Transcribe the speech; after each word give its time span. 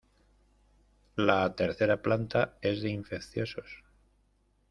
La 1.17 1.53
tercera 1.55 1.99
planta 2.01 2.57
es 2.63 2.81
de 2.81 2.89
infecciosos. 2.89 3.83